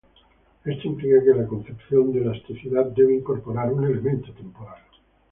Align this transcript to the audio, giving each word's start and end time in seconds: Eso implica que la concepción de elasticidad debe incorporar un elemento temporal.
Eso 0.65 0.87
implica 0.87 1.23
que 1.23 1.29
la 1.39 1.45
concepción 1.45 2.11
de 2.11 2.21
elasticidad 2.23 2.87
debe 2.87 3.13
incorporar 3.13 3.71
un 3.71 3.83
elemento 3.85 4.33
temporal. 4.33 4.81